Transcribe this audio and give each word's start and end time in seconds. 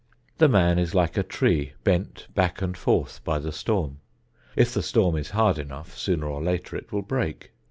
The 0.39 0.49
man 0.49 0.79
is 0.79 0.95
like 0.95 1.15
a 1.15 1.21
tree 1.21 1.73
bent 1.83 2.25
back 2.33 2.59
and 2.63 2.75
forth 2.75 3.23
by 3.23 3.37
the 3.37 3.51
storm. 3.51 3.99
If 4.55 4.73
the 4.73 4.81
storm 4.81 5.15
is 5.15 5.29
hard 5.29 5.59
enough, 5.59 5.95
sooner 5.95 6.25
or 6.25 6.41
later 6.41 6.75
it 6.75 6.91
will 6.91 7.03
break. 7.03 7.51